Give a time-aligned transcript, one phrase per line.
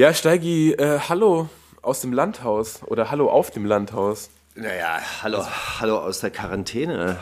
[0.00, 1.48] Ja, Steigi, äh, hallo
[1.82, 4.30] aus dem Landhaus oder hallo auf dem Landhaus.
[4.54, 5.44] Naja, hallo,
[5.80, 7.18] hallo aus der Quarantäne.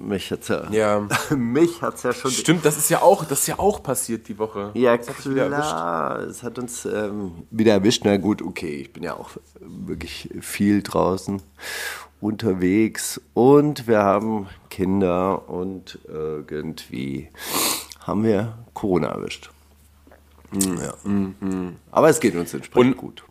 [0.00, 1.06] Mich hat's ja, Ja.
[1.36, 2.32] mich hat's ja schon.
[2.32, 4.72] Stimmt, das ist ja auch, das ist ja auch passiert die Woche.
[4.74, 6.18] Ja, das hat klar.
[6.18, 8.02] Es hat uns ähm, wieder erwischt.
[8.04, 9.30] Na gut, okay, ich bin ja auch
[9.60, 11.40] wirklich viel draußen
[12.20, 17.28] unterwegs und wir haben Kinder und irgendwie
[18.04, 19.50] haben wir Corona erwischt.
[20.60, 20.94] Ja.
[21.90, 23.24] Aber es geht uns entsprechend Und- gut.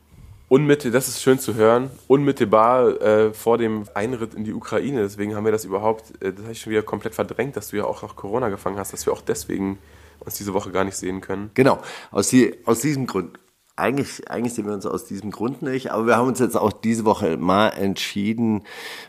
[0.47, 5.02] Unmittel, das ist schön zu hören, unmittelbar äh, vor dem Einritt in die Ukraine.
[5.02, 7.77] Deswegen haben wir das überhaupt, äh, das habe ich schon wieder komplett verdrängt, dass du
[7.77, 9.80] ja auch noch Corona gefangen hast, dass wir auch deswegen
[10.19, 11.49] uns diese Woche gar nicht sehen können.
[11.55, 11.80] Genau,
[12.11, 13.39] aus, die, aus diesem Grund.
[13.75, 16.71] Eigentlich, eigentlich sehen wir uns aus diesem Grund nicht, aber wir haben uns jetzt auch
[16.71, 18.63] diese Woche mal entschieden,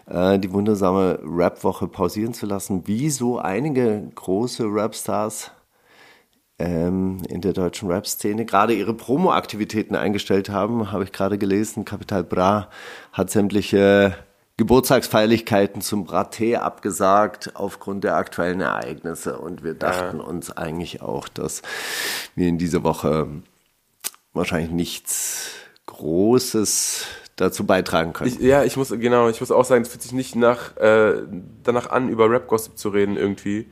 [0.09, 5.53] äh, die wundersame Rap-Woche pausieren zu lassen, wie so einige große Rap-Stars
[6.59, 11.85] ähm, in der deutschen Rap-Szene gerade ihre Promo-Aktivitäten eingestellt haben, habe ich gerade gelesen.
[11.85, 12.71] Capital Bra
[13.13, 14.17] hat sämtliche
[14.57, 19.39] Geburtstagsfeierlichkeiten zum Braté abgesagt aufgrund der aktuellen Ereignisse.
[19.39, 21.61] Und wir dachten uns eigentlich auch, dass
[22.35, 23.29] wir in dieser Woche
[24.33, 25.51] wahrscheinlich nichts
[25.85, 27.05] Großes
[27.37, 28.31] dazu beitragen können.
[28.31, 31.23] Ich, ja, ich muss, genau, ich muss auch sagen, es fühlt sich nicht nach, äh,
[31.63, 33.67] danach an, über Rap-Gossip zu reden irgendwie.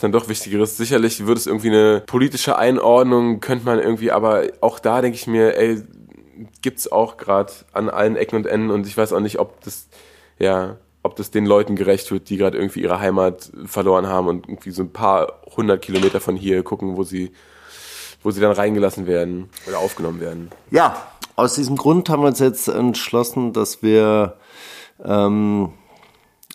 [0.00, 0.76] Dann doch Wichtigeres.
[0.76, 5.26] Sicherlich würde es irgendwie eine politische Einordnung, könnte man irgendwie, aber auch da denke ich
[5.26, 5.82] mir, ey,
[6.62, 9.88] gibt's auch gerade an allen Ecken und Enden und ich weiß auch nicht, ob das,
[10.38, 14.48] ja, ob das den Leuten gerecht wird, die gerade irgendwie ihre Heimat verloren haben und
[14.48, 17.32] irgendwie so ein paar hundert Kilometer von hier gucken, wo sie,
[18.22, 20.50] wo sie dann reingelassen werden oder aufgenommen werden.
[20.70, 20.96] Ja,
[21.36, 24.38] aus diesem Grund haben wir uns jetzt entschlossen, dass wir
[25.04, 25.72] ähm,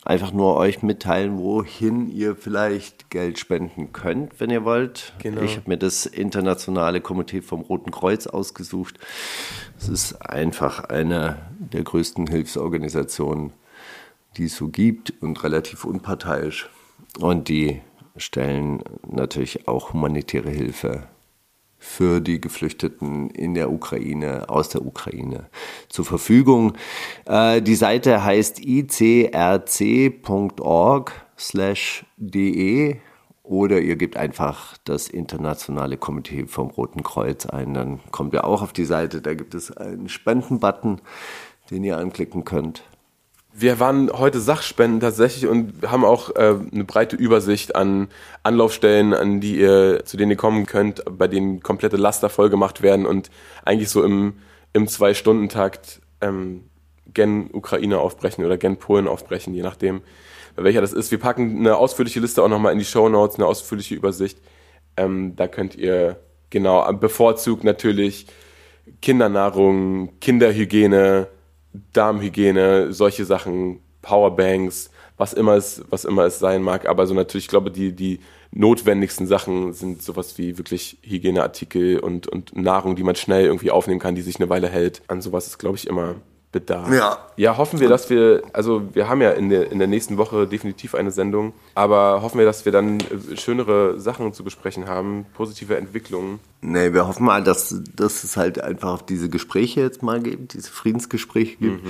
[0.10, 5.14] einfach nur euch mitteilen, wohin ihr vielleicht Geld spenden könnt, wenn ihr wollt.
[5.20, 5.42] Genau.
[5.42, 8.98] Ich habe mir das internationale Komitee vom Roten Kreuz ausgesucht.
[9.78, 13.54] Es ist einfach eine der größten Hilfsorganisationen,
[14.36, 16.72] die es so gibt und relativ unparteiisch.
[17.20, 17.82] Und die
[18.18, 21.04] stellen natürlich auch humanitäre Hilfe
[21.80, 25.50] für die Geflüchteten in der Ukraine, aus der Ukraine
[25.88, 26.74] zur Verfügung.
[27.26, 29.42] Äh, die Seite heißt icrc.org
[31.38, 32.98] slash de
[33.44, 38.62] oder ihr gebt einfach das internationale Komitee vom Roten Kreuz ein, dann kommt ihr auch
[38.62, 41.02] auf die Seite, da gibt es einen Spendenbutton,
[41.72, 42.84] den ihr anklicken könnt.
[43.62, 48.08] Wir waren heute Sachspenden tatsächlich und haben auch äh, eine breite Übersicht an
[48.42, 52.82] Anlaufstellen, an die ihr, zu denen ihr kommen könnt, bei denen komplette Laster voll gemacht
[52.82, 53.30] werden und
[53.66, 54.36] eigentlich so im,
[54.72, 56.70] im Zwei-Stunden-Takt ähm,
[57.14, 60.04] gen Ukraine aufbrechen oder gen Polen aufbrechen, je nachdem,
[60.56, 61.12] welcher das ist.
[61.12, 64.40] Wir packen eine ausführliche Liste auch nochmal in die Show Notes, eine ausführliche Übersicht.
[64.96, 68.28] Ähm, da könnt ihr genau bevorzugt natürlich
[69.02, 71.28] Kindernahrung, Kinderhygiene,
[71.94, 76.88] Darmhygiene, solche Sachen, Powerbanks, was immer es, was immer es sein mag.
[76.88, 78.20] Aber so natürlich, ich glaube, die, die
[78.52, 84.00] notwendigsten Sachen sind sowas wie wirklich Hygieneartikel und, und Nahrung, die man schnell irgendwie aufnehmen
[84.00, 85.02] kann, die sich eine Weile hält.
[85.08, 86.16] An sowas ist, glaube ich, immer
[86.52, 86.92] Bedarf.
[86.92, 87.18] Ja.
[87.38, 90.48] Ja, hoffen wir, dass wir, also wir haben ja in der, in der nächsten Woche
[90.48, 95.28] definitiv eine Sendung, aber hoffen wir, dass wir dann äh, schönere Sachen zu besprechen haben,
[95.36, 96.40] positive Entwicklungen.
[96.62, 100.72] Nee, wir hoffen mal, dass, dass es halt einfach diese Gespräche jetzt mal gibt, diese
[100.72, 101.84] Friedensgespräche gibt,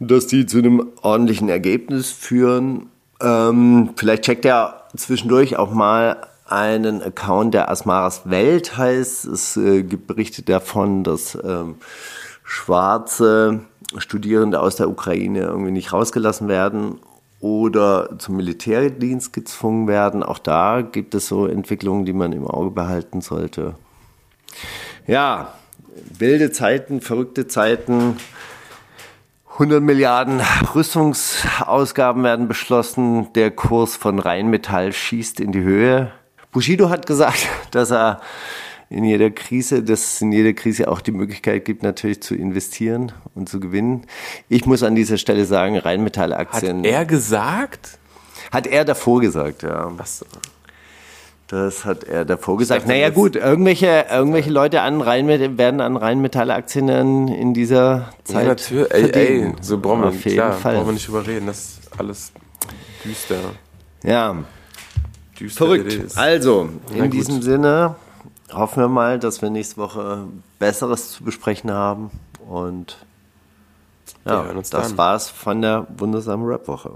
[0.00, 2.90] dass die zu einem ordentlichen Ergebnis führen.
[3.20, 9.26] Ähm, vielleicht checkt er zwischendurch auch mal einen Account, der Asmaras Welt heißt.
[9.26, 11.76] Es äh, gibt Berichte davon, dass ähm,
[12.46, 13.60] schwarze
[13.98, 17.00] Studierende aus der Ukraine irgendwie nicht rausgelassen werden
[17.40, 20.22] oder zum Militärdienst gezwungen werden.
[20.22, 23.74] Auch da gibt es so Entwicklungen, die man im Auge behalten sollte.
[25.06, 25.54] Ja,
[26.18, 28.16] wilde Zeiten, verrückte Zeiten.
[29.52, 30.42] 100 Milliarden
[30.74, 33.32] Rüstungsausgaben werden beschlossen.
[33.34, 36.12] Der Kurs von Rheinmetall schießt in die Höhe.
[36.52, 38.20] Bushido hat gesagt, dass er
[38.88, 43.12] in jeder Krise, dass es in jeder Krise auch die Möglichkeit gibt, natürlich zu investieren
[43.34, 44.06] und zu gewinnen.
[44.48, 46.84] Ich muss an dieser Stelle sagen, Hat Rheinmetall-Aktien.
[46.84, 47.98] er gesagt?
[48.52, 49.90] Hat er davor gesagt, ja.
[49.96, 50.24] Was?
[51.48, 52.82] Das hat er davor gesagt.
[52.82, 56.88] dachte, Naja gut, irgendwelche, irgendwelche Leute an Rheinmetall werden an Rheinmetall-Aktien
[57.28, 58.92] in, dieser Zeit Ja, natürlich.
[58.92, 60.76] Ey, ey, so brauchen wir, Auf jeden klar, Fall.
[60.76, 61.46] brauchen wir nicht drüber reden.
[61.46, 62.32] Das ist alles
[63.04, 63.36] düster.
[64.02, 64.36] Ja,
[65.38, 66.16] düster verrückt.
[66.16, 67.94] Also, in diesem Sinne
[68.52, 70.26] hoffen wir mal, dass wir nächste Woche
[70.58, 72.10] Besseres zu besprechen haben.
[72.48, 72.96] Und
[74.24, 74.98] ja, das dann.
[74.98, 76.92] war's von der wundersamen Rap-Woche.